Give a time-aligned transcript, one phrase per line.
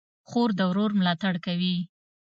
[0.29, 1.75] خور د ورور ملاتړ کوي.